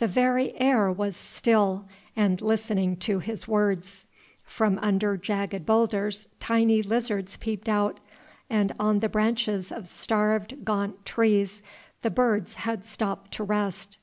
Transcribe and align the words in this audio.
The 0.00 0.06
very 0.06 0.54
air 0.60 0.92
was 0.92 1.16
still 1.16 1.86
and 2.14 2.42
listening 2.42 2.94
to 2.98 3.20
His 3.20 3.48
words; 3.48 4.04
from 4.44 4.78
under 4.82 5.16
jagged 5.16 5.64
boulders 5.64 6.28
tiny 6.40 6.82
lizards 6.82 7.38
peeped 7.38 7.70
out, 7.70 7.98
and 8.50 8.74
on 8.78 8.98
the 8.98 9.08
branches 9.08 9.72
of 9.72 9.88
starved, 9.88 10.62
gaunt 10.62 11.06
trees 11.06 11.62
the 12.02 12.10
birds 12.10 12.56
had 12.56 12.84
stopped 12.84 13.32
to 13.32 13.44
rest. 13.44 13.96